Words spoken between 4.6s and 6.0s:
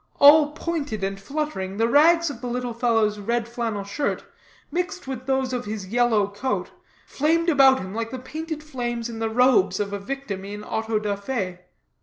mixed with those of his